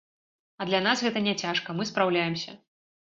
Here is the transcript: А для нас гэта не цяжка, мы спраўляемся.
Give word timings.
А 0.63 0.65
для 0.69 0.79
нас 0.87 1.03
гэта 1.07 1.23
не 1.27 1.35
цяжка, 1.43 1.77
мы 1.81 1.87
спраўляемся. 1.91 2.57